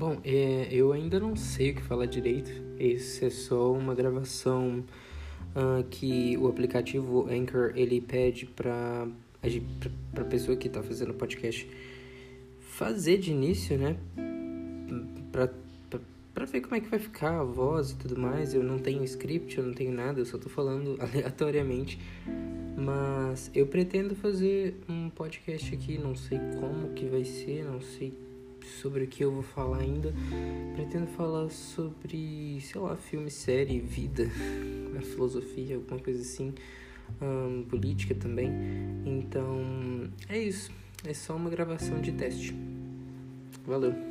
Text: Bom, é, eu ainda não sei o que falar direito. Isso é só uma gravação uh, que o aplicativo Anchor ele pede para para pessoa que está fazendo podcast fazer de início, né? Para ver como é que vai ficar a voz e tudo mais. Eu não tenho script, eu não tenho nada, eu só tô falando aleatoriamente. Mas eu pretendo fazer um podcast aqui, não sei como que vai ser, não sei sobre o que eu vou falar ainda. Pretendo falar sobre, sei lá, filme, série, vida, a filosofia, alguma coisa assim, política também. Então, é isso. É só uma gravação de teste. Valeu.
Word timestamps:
Bom, 0.00 0.18
é, 0.24 0.66
eu 0.70 0.94
ainda 0.94 1.20
não 1.20 1.36
sei 1.36 1.72
o 1.72 1.74
que 1.74 1.82
falar 1.82 2.06
direito. 2.06 2.50
Isso 2.78 3.22
é 3.22 3.28
só 3.28 3.70
uma 3.70 3.94
gravação 3.94 4.82
uh, 5.54 5.84
que 5.90 6.38
o 6.38 6.48
aplicativo 6.48 7.28
Anchor 7.28 7.72
ele 7.76 8.00
pede 8.00 8.46
para 8.46 9.06
para 10.10 10.24
pessoa 10.24 10.56
que 10.56 10.68
está 10.68 10.82
fazendo 10.82 11.12
podcast 11.12 11.68
fazer 12.60 13.18
de 13.18 13.30
início, 13.30 13.76
né? 13.76 13.98
Para 15.30 16.46
ver 16.46 16.62
como 16.62 16.76
é 16.76 16.80
que 16.80 16.88
vai 16.88 16.98
ficar 16.98 17.38
a 17.38 17.44
voz 17.44 17.90
e 17.90 17.96
tudo 17.96 18.18
mais. 18.18 18.54
Eu 18.54 18.64
não 18.64 18.78
tenho 18.78 19.04
script, 19.04 19.58
eu 19.58 19.64
não 19.64 19.74
tenho 19.74 19.92
nada, 19.92 20.18
eu 20.18 20.24
só 20.24 20.38
tô 20.38 20.48
falando 20.48 20.96
aleatoriamente. 21.04 22.00
Mas 22.74 23.50
eu 23.54 23.66
pretendo 23.66 24.14
fazer 24.14 24.76
um 24.88 25.10
podcast 25.10 25.74
aqui, 25.74 25.98
não 25.98 26.16
sei 26.16 26.38
como 26.58 26.94
que 26.94 27.04
vai 27.04 27.22
ser, 27.22 27.66
não 27.66 27.82
sei 27.82 28.29
sobre 28.66 29.04
o 29.04 29.06
que 29.06 29.24
eu 29.24 29.32
vou 29.32 29.42
falar 29.42 29.78
ainda. 29.78 30.12
Pretendo 30.74 31.06
falar 31.08 31.48
sobre, 31.50 32.60
sei 32.60 32.80
lá, 32.80 32.96
filme, 32.96 33.30
série, 33.30 33.80
vida, 33.80 34.28
a 34.98 35.02
filosofia, 35.02 35.76
alguma 35.76 36.00
coisa 36.00 36.20
assim, 36.20 36.54
política 37.68 38.14
também. 38.14 38.50
Então, 39.04 40.10
é 40.28 40.38
isso. 40.38 40.70
É 41.04 41.14
só 41.14 41.34
uma 41.34 41.50
gravação 41.50 42.00
de 42.00 42.12
teste. 42.12 42.54
Valeu. 43.66 44.09